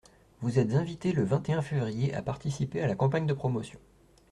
Vous 0.39 0.57
êtes 0.57 0.73
invités 0.73 1.11
le 1.11 1.23
vingt 1.23 1.47
et 1.49 1.53
un 1.53 1.61
février 1.61 2.11
à 2.15 2.23
participer 2.23 2.81
à 2.81 2.87
la 2.87 2.95
campagne 2.95 3.27
de 3.27 3.33
promotion. 3.35 3.77